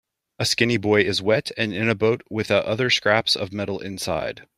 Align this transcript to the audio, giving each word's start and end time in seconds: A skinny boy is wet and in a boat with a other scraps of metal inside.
A 0.39 0.45
skinny 0.45 0.77
boy 0.77 1.01
is 1.01 1.21
wet 1.21 1.51
and 1.57 1.75
in 1.75 1.87
a 1.87 1.93
boat 1.93 2.23
with 2.27 2.49
a 2.49 2.65
other 2.67 2.89
scraps 2.89 3.35
of 3.35 3.53
metal 3.53 3.77
inside. 3.79 4.47